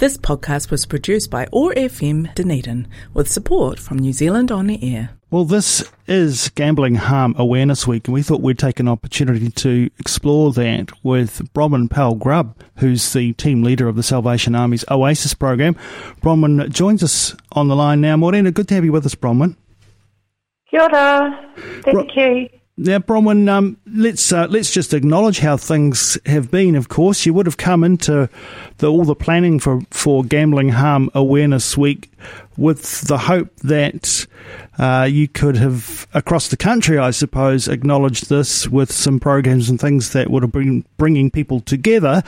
[0.00, 4.78] This podcast was produced by OAR FM Dunedin with support from New Zealand On the
[4.82, 5.10] Air.
[5.30, 9.90] Well, this is Gambling Harm Awareness Week, and we thought we'd take an opportunity to
[9.98, 15.34] explore that with Bronwyn Powell Grubb, who's the team leader of the Salvation Army's Oasis
[15.34, 15.74] program.
[16.22, 18.16] Bronwyn joins us on the line now.
[18.16, 19.54] Morena, good to have you with us, Bronwyn.
[20.70, 21.52] Kia ora.
[21.82, 22.48] Thank Bro- you.
[22.82, 26.74] Now, Bronwyn, um, let's uh, let's just acknowledge how things have been.
[26.74, 28.30] Of course, you would have come into
[28.78, 32.10] the, all the planning for, for Gambling Harm Awareness Week
[32.56, 34.26] with the hope that
[34.78, 39.78] uh, you could have, across the country, I suppose, acknowledged this with some programs and
[39.78, 42.22] things that would have been bringing people together.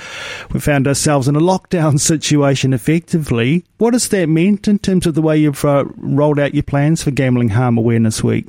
[0.53, 3.65] We found ourselves in a lockdown situation effectively.
[3.79, 7.03] What has that meant in terms of the way you've uh, rolled out your plans
[7.03, 8.49] for Gambling Harm Awareness Week?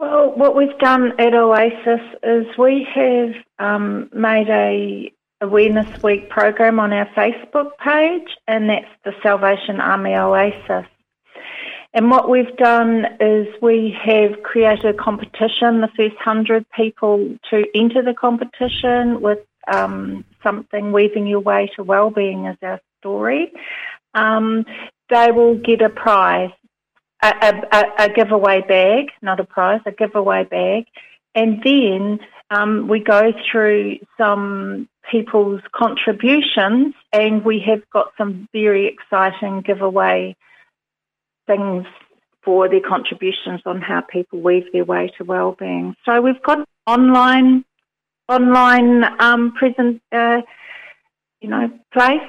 [0.00, 6.80] Well, what we've done at Oasis is we have um, made a Awareness Week program
[6.80, 10.86] on our Facebook page, and that's the Salvation Army Oasis.
[11.92, 17.64] And what we've done is we have created a competition, the first 100 people to
[17.74, 23.52] enter the competition with um, something weaving your way to well-being as our story.
[24.14, 24.64] Um,
[25.10, 26.52] they will get a prize
[27.22, 30.86] a, a, a, giveaway bag, not a prize, a giveaway bag.
[31.34, 38.86] And then um, we go through some people's contributions and we have got some very
[38.86, 40.36] exciting giveaway
[41.46, 41.86] things
[42.42, 45.94] for their contributions on how people weave their way to well-being.
[46.04, 47.64] So we've got online
[48.28, 50.40] online um, present, uh,
[51.40, 52.20] you know, place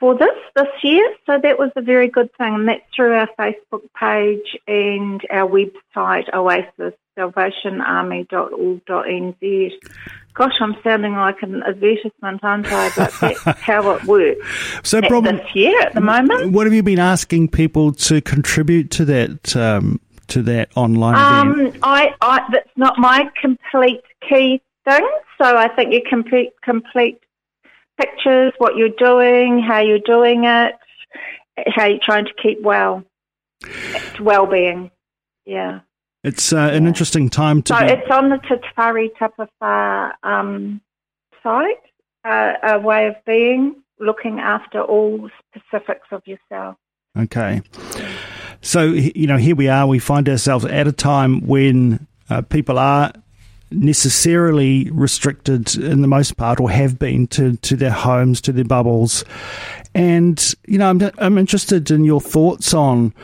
[0.00, 1.14] for this this year.
[1.26, 5.48] So that was a very good thing, and that's through our Facebook page and our
[5.48, 9.72] website, Oasis salvationarmy.org.nz.
[10.32, 12.90] Gosh, I'm sounding like an advertisement, aren't I?
[12.96, 14.40] But that's how it works.
[14.84, 16.52] So, this year at the moment.
[16.52, 21.60] What have you been asking people to contribute to that um, to that online um,
[21.60, 21.78] event?
[21.82, 25.08] I, I, that's not my complete key thing.
[25.40, 27.20] So I think you complete complete
[28.00, 30.74] pictures, what you're doing, how you're doing it,
[31.66, 33.04] how you're trying to keep well,
[34.20, 34.90] well-being.
[35.44, 35.80] Yeah.
[36.22, 37.74] It's uh, an interesting time to.
[37.74, 37.92] So be...
[37.92, 38.38] it's on the
[38.76, 40.80] Whare Tapa Whā um,
[41.42, 41.82] site,
[42.24, 46.76] uh, a way of being, looking after all specifics of yourself.
[47.18, 47.62] Okay.
[48.60, 52.78] So, you know, here we are, we find ourselves at a time when uh, people
[52.78, 53.12] are
[53.70, 58.64] necessarily restricted in the most part or have been to, to their homes, to their
[58.64, 59.24] bubbles.
[59.94, 63.14] And, you know, I'm, I'm interested in your thoughts on.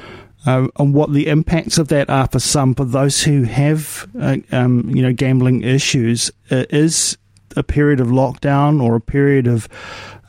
[0.49, 4.37] Uh, on what the impacts of that are for some, for those who have, uh,
[4.53, 7.19] um, you know, gambling issues, uh, is
[7.57, 9.69] a period of lockdown or a period of,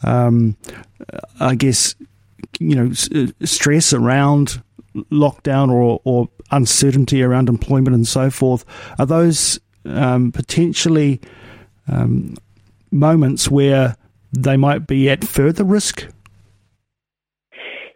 [0.02, 0.58] um,
[1.40, 1.94] I guess,
[2.60, 4.60] you know, uh, stress around
[5.12, 8.66] lockdown or, or uncertainty around employment and so forth.
[8.98, 11.22] Are those um, potentially
[11.88, 12.36] um,
[12.92, 13.96] moments where
[14.32, 16.08] they might be at further risk?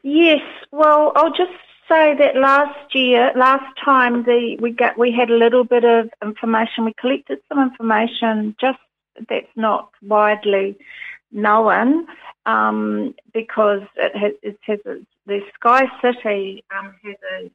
[0.04, 0.42] Yes.
[0.72, 1.52] Well, I'll just
[1.90, 6.10] say that last year, last time the we got we had a little bit of
[6.22, 6.86] information.
[6.86, 8.80] We collected some information just
[9.30, 10.78] that's not widely
[11.32, 12.08] known
[12.46, 17.52] um, because it has, it has a, the Sky City um, has a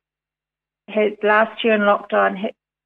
[0.89, 2.37] had last year in lockdown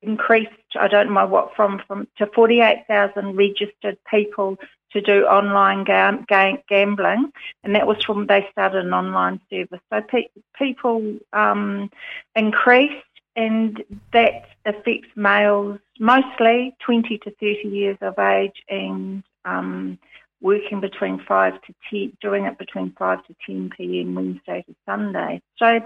[0.02, 4.58] increased, I don't know what, from, from to 48,000 registered people
[4.92, 9.80] to do online gam- gam- gambling, and that was from they started an online service.
[9.92, 10.28] So pe-
[10.58, 11.90] people um,
[12.34, 13.04] increased,
[13.36, 19.98] and that affects males mostly 20 to 30 years of age and um,
[20.40, 24.14] working between 5 to 10, doing it between 5 to 10 p.m.
[24.14, 25.40] Wednesday to Sunday.
[25.58, 25.80] So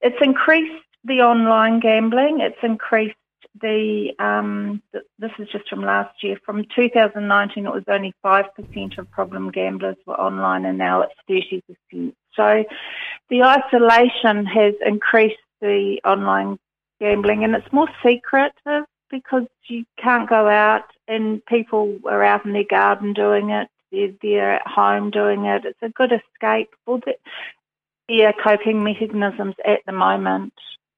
[0.00, 3.16] it's increased the online gambling, it's increased
[3.60, 4.82] the um,
[5.18, 6.38] this is just from last year.
[6.44, 11.14] From 2019, it was only five percent of problem gamblers were online, and now it's
[11.28, 12.16] 30 percent.
[12.34, 12.64] So
[13.28, 16.58] the isolation has increased the online
[17.00, 22.52] gambling, and it's more secretive because you can't go out, and people are out in
[22.52, 23.68] their garden doing it.
[23.90, 25.64] They're, they're at home doing it.
[25.66, 27.14] It's a good escape for the,
[28.08, 30.54] their coping mechanisms at the moment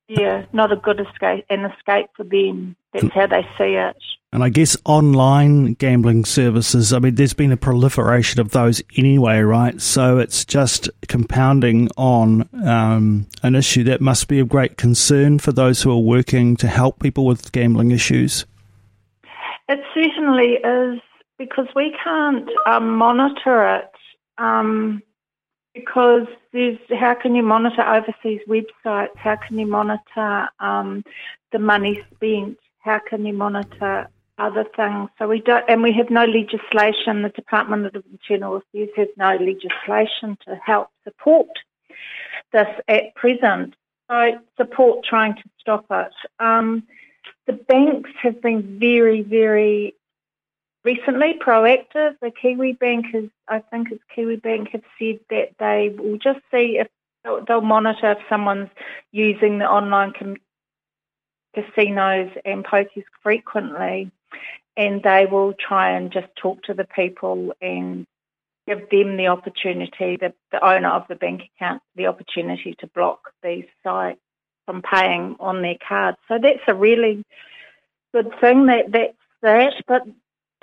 [0.08, 2.76] yeah, not a good escape, an escape for them.
[2.92, 3.96] That's how they see it.
[4.32, 9.38] And I guess online gambling services, I mean, there's been a proliferation of those anyway,
[9.40, 9.80] right?
[9.80, 15.52] So it's just compounding on um, an issue that must be of great concern for
[15.52, 18.44] those who are working to help people with gambling issues.
[19.68, 21.00] It certainly is
[21.38, 23.90] because we can't um, monitor it.
[24.38, 25.00] Um,
[25.75, 29.17] because there's how can you monitor overseas websites?
[29.17, 31.05] How can you monitor um,
[31.53, 32.59] the money spent?
[32.79, 35.11] How can you monitor other things?
[35.19, 37.23] So we don't, and we have no legislation.
[37.23, 41.49] The Department of Internal Affairs has no legislation to help support
[42.53, 43.75] this at present.
[44.09, 46.12] So support trying to stop it.
[46.38, 46.85] Um,
[47.47, 49.94] the banks have been very, very
[50.84, 52.16] recently proactive.
[52.20, 56.88] The Kiwibank has, I think it's Kiwibank, have said that they will just see if
[57.46, 58.70] they'll monitor if someone's
[59.12, 60.36] using the online com-
[61.54, 64.10] casinos and pokies frequently,
[64.76, 68.06] and they will try and just talk to the people and
[68.66, 73.30] give them the opportunity, the, the owner of the bank account, the opportunity to block
[73.42, 74.20] these sites
[74.66, 76.19] from paying on their cards.
[76.28, 77.25] So that's a really
[78.12, 78.66] good thing.
[78.66, 79.75] That that's that.
[79.87, 80.02] But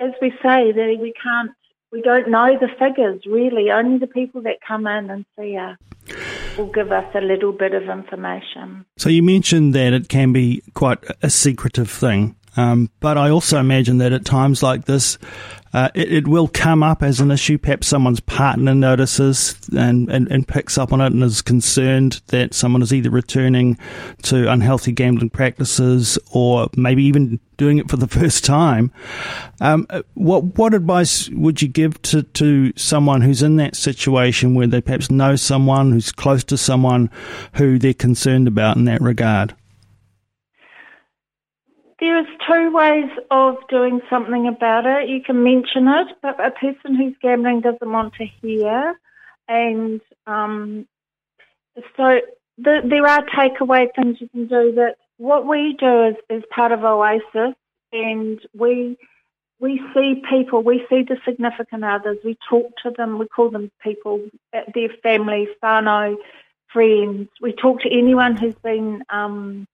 [0.00, 1.50] as we say, that we can't,
[1.90, 3.70] we don't know the figures really.
[3.70, 5.78] Only the people that come in and see us
[6.56, 8.84] will give us a little bit of information.
[8.96, 12.36] So you mentioned that it can be quite a secretive thing.
[12.56, 15.18] Um, but I also imagine that at times like this,
[15.72, 17.56] uh, it, it, will come up as an issue.
[17.56, 22.52] Perhaps someone's partner notices and, and, and, picks up on it and is concerned that
[22.52, 23.78] someone is either returning
[24.24, 28.92] to unhealthy gambling practices or maybe even doing it for the first time.
[29.62, 34.66] Um, what what advice would you give to, to someone who's in that situation where
[34.66, 37.08] they perhaps know someone who's close to someone
[37.54, 39.54] who they're concerned about in that regard?
[42.02, 45.08] There is two ways of doing something about it.
[45.08, 48.98] You can mention it, but a person who's gambling doesn't want to hear.
[49.46, 50.88] And um,
[51.96, 52.20] so
[52.58, 56.72] the, there are takeaway things you can do that what we do is, is part
[56.72, 57.54] of Oasis
[57.92, 58.98] and we
[59.60, 63.70] we see people, we see the significant others, we talk to them, we call them
[63.80, 64.20] people,
[64.52, 66.16] their families, whānau,
[66.72, 67.28] friends.
[67.40, 69.68] We talk to anyone who's been um,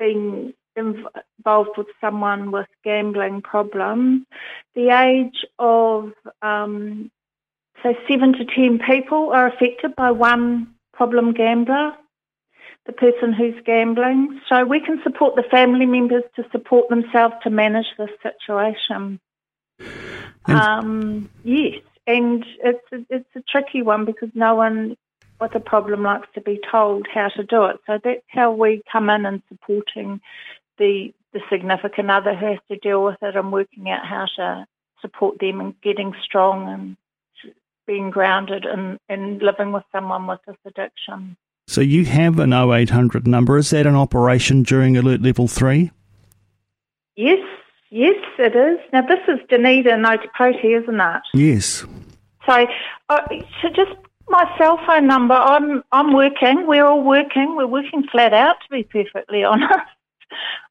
[0.00, 4.26] been involved with someone with gambling problems.
[4.74, 6.12] The age of,
[6.42, 7.10] um,
[7.82, 11.92] say, seven to ten people are affected by one problem gambler,
[12.86, 14.40] the person who's gambling.
[14.48, 19.20] So we can support the family members to support themselves to manage this situation.
[20.46, 24.96] Um, yes, and it's a, it's a tricky one because no one
[25.40, 27.76] with a problem likes to be told how to do it.
[27.86, 30.20] So that's how we come in and supporting
[30.80, 34.66] the the significant other who has to deal with it and working out how to
[35.00, 36.96] support them and getting strong and
[37.86, 41.36] being grounded and, and living with someone with this addiction.
[41.66, 43.58] So you have an 0800 number.
[43.58, 45.90] Is that an operation during Alert Level 3?
[47.16, 47.38] Yes,
[47.90, 48.78] yes, it is.
[48.92, 51.22] Now, this is Dunedin Otepoti, isn't it?
[51.32, 51.84] Yes.
[52.46, 52.66] So,
[53.08, 53.20] uh,
[53.62, 53.92] so just
[54.28, 56.66] my cell phone number, I'm, I'm working.
[56.66, 57.54] We're all working.
[57.56, 59.72] We're working flat out, to be perfectly honest.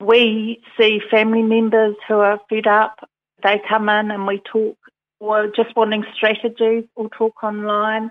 [0.00, 3.08] We see family members who are fed up.
[3.42, 4.76] They come in and we talk
[5.20, 8.10] or just wanting strategies or talk online.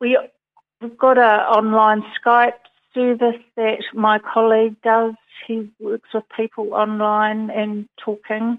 [0.00, 0.18] We
[0.80, 2.52] we've got an online Skype
[2.94, 5.14] service that my colleague does.
[5.46, 8.58] He works with people online and talking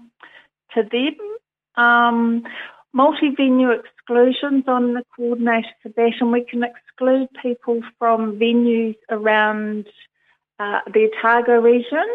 [0.74, 1.84] to them.
[1.84, 2.44] Um,
[2.92, 9.86] multi-venue exclusions on the coordinator for that, and we can exclude people from venues around
[10.58, 12.06] uh, the Otago region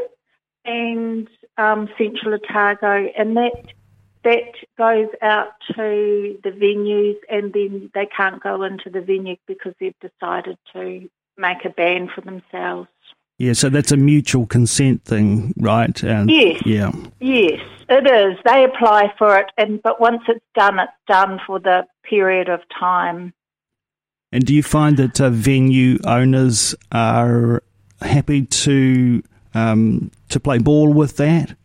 [0.66, 3.74] and um, Central Otago, and that
[4.30, 9.74] that goes out to the venues, and then they can't go into the venue because
[9.80, 12.90] they've decided to make a ban for themselves.
[13.40, 16.04] Yeah, so that's a mutual consent thing, right?
[16.04, 16.62] And, yes.
[16.66, 16.92] Yeah.
[17.20, 18.38] Yes, it is.
[18.46, 22.60] They apply for it, and but once it's done, it's done for the period of
[22.78, 23.34] time.
[24.32, 27.64] And do you find that uh, venue owners are
[28.02, 29.24] happy to
[29.56, 31.56] um, to play ball with that?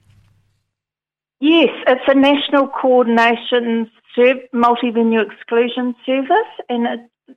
[1.44, 3.90] Yes, it's a national coordination
[4.54, 7.36] multi-venue exclusion service, and it,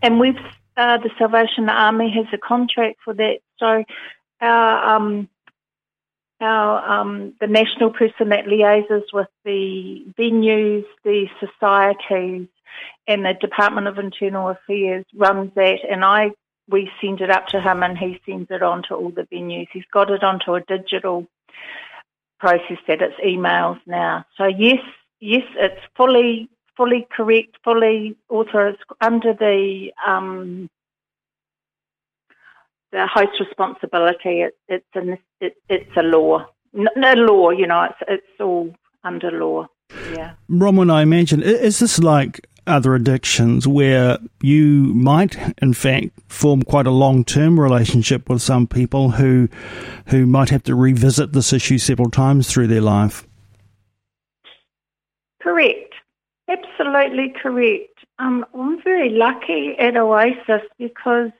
[0.00, 0.38] and we've
[0.78, 3.40] uh, the Salvation Army has a contract for that.
[3.58, 3.84] So
[4.40, 5.28] our um,
[6.40, 12.48] our um, the national person that liaises with the venues, the societies,
[13.06, 16.30] and the Department of Internal Affairs runs that, and I
[16.70, 19.68] we send it up to him, and he sends it on to all the venues.
[19.74, 21.26] He's got it onto a digital
[22.42, 24.26] process that it's emails now.
[24.36, 24.82] So yes,
[25.20, 30.68] yes, it's fully fully correct, fully authorised under the um,
[32.90, 34.40] the host responsibility.
[34.46, 37.50] It, it's an it, it's a law, no law.
[37.50, 39.68] You know, it's it's all under law.
[40.12, 40.32] Yeah.
[40.50, 46.86] Bronwyn, I imagine is this like other addictions where you might, in fact, form quite
[46.86, 49.48] a long-term relationship with some people who
[50.06, 53.26] who might have to revisit this issue several times through their life.
[55.40, 55.94] Correct.
[56.48, 58.04] Absolutely correct.
[58.18, 61.30] Um, I'm very lucky at Oasis because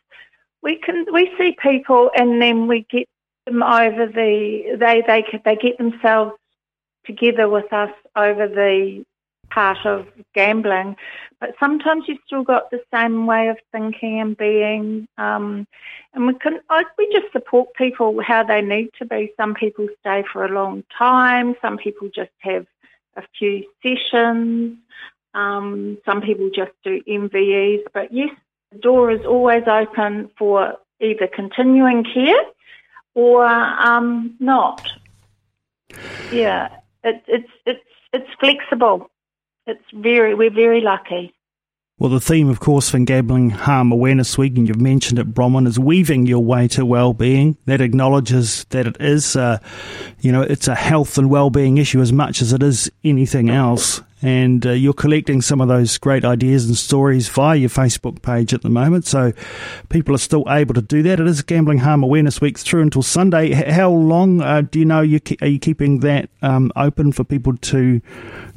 [0.62, 3.08] we can we see people and then we get
[3.46, 6.32] them over the they they they get themselves
[7.04, 9.04] together with us over the
[9.52, 10.96] part of gambling,
[11.40, 15.08] but sometimes you've still got the same way of thinking and being.
[15.18, 15.66] Um,
[16.14, 19.32] and we can I, we just support people how they need to be.
[19.36, 21.54] Some people stay for a long time.
[21.60, 22.66] Some people just have
[23.16, 24.78] a few sessions.
[25.34, 27.84] Um, some people just do MVEs.
[27.92, 28.30] But yes,
[28.70, 32.44] the door is always open for either continuing care
[33.14, 34.86] or um, not.
[36.30, 36.68] Yeah,
[37.02, 39.10] it, it's it's it's flexible.
[39.66, 41.34] It's very we're very lucky.
[41.98, 45.68] Well, the theme, of course, for Gambling Harm Awareness Week, and you've mentioned it, Bronwyn,
[45.68, 47.58] is weaving your way to well-being.
[47.66, 49.58] That acknowledges that it is, uh,
[50.20, 54.00] you know, it's a health and well-being issue as much as it is anything else.
[54.20, 58.54] And uh, you're collecting some of those great ideas and stories via your Facebook page
[58.54, 59.32] at the moment, so
[59.88, 61.20] people are still able to do that.
[61.20, 63.52] It is Gambling Harm Awareness Week through until Sunday.
[63.52, 67.56] How long uh, do you know you are you keeping that um, open for people
[67.56, 68.00] to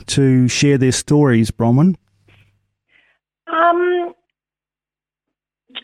[0.08, 1.96] to share their stories, Bronwyn?
[3.56, 4.14] Um,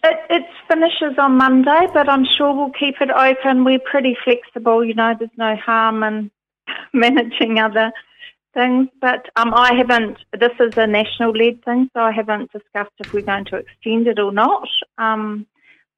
[0.03, 3.63] it, it finishes on Monday, but I'm sure we'll keep it open.
[3.63, 5.13] We're pretty flexible, you know.
[5.17, 6.31] There's no harm in
[6.93, 7.91] managing other
[8.53, 10.17] things, but um, I haven't.
[10.37, 14.07] This is a national led thing, so I haven't discussed if we're going to extend
[14.07, 14.67] it or not.
[14.97, 15.47] Um,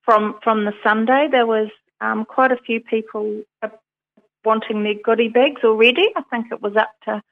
[0.04, 1.70] from from the Sunday, there was
[2.02, 3.70] um, quite a few people uh,
[4.46, 6.10] wanting their goodie bags already.
[6.16, 7.24] I think it was up to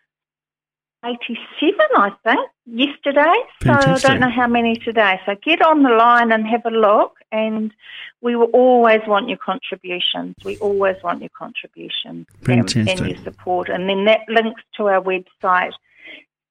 [1.04, 3.34] 87, I think, yesterday.
[3.62, 3.98] Fantastic.
[3.98, 5.20] So I don't know how many today.
[5.26, 7.18] So get on the line and have a look.
[7.32, 7.74] And
[8.22, 10.36] we will always want your contributions.
[10.44, 13.70] We always want your contributions and, and, your support.
[13.70, 15.74] And then that links to our website.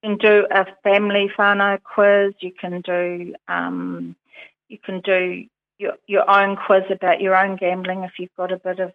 [0.03, 2.35] You can do a family whānau quiz.
[2.41, 4.17] You can do um,
[4.69, 5.45] you can do
[5.79, 8.93] your, your own quiz about your own gambling if you've got a bit of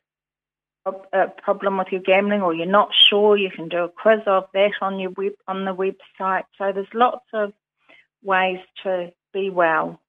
[0.86, 4.44] a problem with your gambling or you're not sure, you can do a quiz of
[4.54, 6.44] that on your web on the website.
[6.58, 7.54] So there's lots of
[8.24, 10.00] ways to be well.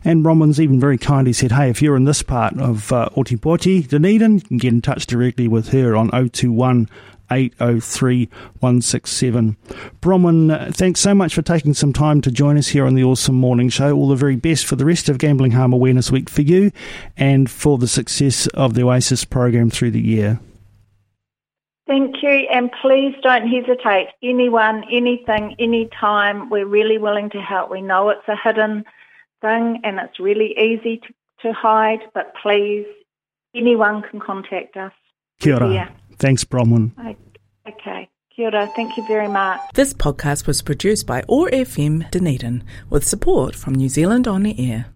[0.03, 3.87] And Bronwyn's even very kindly said, hey, if you're in this part of uh, Otepoti,
[3.87, 6.89] Dunedin, you can get in touch directly with her on 021
[7.31, 9.57] 803 167.
[10.01, 13.03] Bronwyn, uh, thanks so much for taking some time to join us here on the
[13.03, 13.95] OARsome Morning Show.
[13.95, 16.71] All the very best for the rest of Gambling Harm Awareness Week for you
[17.17, 20.39] and for the success of the Oasis program through the year.
[21.87, 24.09] Thank you, and please don't hesitate.
[24.21, 27.71] Anyone, anything, anytime, we're really willing to help.
[27.71, 28.85] We know it's a hidden
[29.41, 31.13] thing and it's really easy to,
[31.47, 32.85] to hide, but please,
[33.55, 34.91] anyone can contact us.
[35.39, 35.73] Kia ora.
[35.73, 35.89] Yeah.
[36.19, 36.91] Thanks, Bronwyn.
[37.67, 38.09] Okay.
[38.35, 38.67] Kia ora.
[38.75, 39.59] Thank you very much.
[39.73, 44.71] This podcast was produced by OAR FM Dunedin with support from New Zealand On the
[44.71, 44.93] Air.